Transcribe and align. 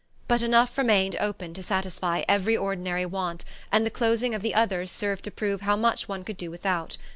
But 0.27 0.41
enough 0.41 0.79
remained 0.79 1.15
open 1.19 1.53
to 1.53 1.61
satisfy 1.61 2.23
every 2.27 2.57
ordinary 2.57 3.05
want, 3.05 3.45
and 3.71 3.85
the 3.85 3.91
closing 3.91 4.33
of 4.33 4.41
the 4.41 4.55
others 4.55 4.89
served 4.89 5.23
to 5.25 5.29
prove 5.29 5.61
how 5.61 5.75
much 5.75 6.07
one 6.09 6.23
could 6.23 6.37
do 6.37 6.49
without. 6.49 6.97